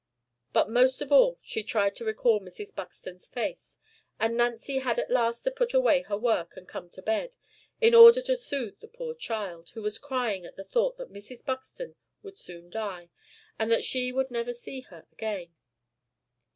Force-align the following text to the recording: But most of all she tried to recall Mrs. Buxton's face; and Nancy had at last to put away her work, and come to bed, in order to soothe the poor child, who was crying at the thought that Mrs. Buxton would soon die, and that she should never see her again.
But 0.51 0.67
most 0.67 0.99
of 1.03 1.11
all 1.11 1.37
she 1.43 1.61
tried 1.61 1.93
to 1.97 2.03
recall 2.03 2.39
Mrs. 2.39 2.73
Buxton's 2.75 3.27
face; 3.27 3.77
and 4.19 4.35
Nancy 4.35 4.79
had 4.79 4.97
at 4.97 5.11
last 5.11 5.43
to 5.43 5.51
put 5.51 5.75
away 5.75 6.01
her 6.01 6.17
work, 6.17 6.57
and 6.57 6.67
come 6.67 6.89
to 6.93 7.03
bed, 7.03 7.35
in 7.79 7.93
order 7.93 8.19
to 8.23 8.35
soothe 8.35 8.79
the 8.79 8.87
poor 8.87 9.13
child, 9.13 9.69
who 9.75 9.83
was 9.83 9.99
crying 9.99 10.43
at 10.43 10.55
the 10.55 10.63
thought 10.63 10.97
that 10.97 11.13
Mrs. 11.13 11.45
Buxton 11.45 11.93
would 12.23 12.35
soon 12.39 12.71
die, 12.71 13.11
and 13.59 13.71
that 13.71 13.83
she 13.83 14.09
should 14.11 14.31
never 14.31 14.53
see 14.53 14.81
her 14.81 15.05
again. 15.11 15.53